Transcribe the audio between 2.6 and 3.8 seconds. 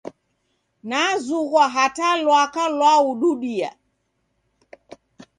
lwaududia.